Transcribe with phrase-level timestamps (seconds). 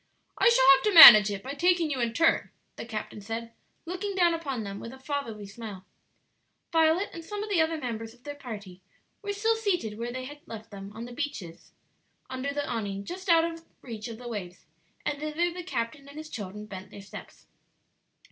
[0.39, 3.51] "I shall have to manage it by taking you in turn," the captain said,
[3.85, 5.85] looking down upon them with a fatherly smile.
[6.71, 8.81] Violet and some of the other members of their party
[9.21, 11.71] were still seated where they had left them on the benches
[12.31, 14.65] under the awning just out of reach of the waves,
[15.05, 17.45] and thither the captain and his children bent their steps.